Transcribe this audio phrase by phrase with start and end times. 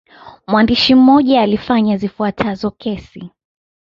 [0.47, 3.31] Mwandishi mmoja alifanya zifuatazo kesi.